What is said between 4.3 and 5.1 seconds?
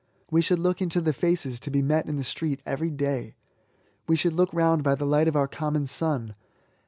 look round by the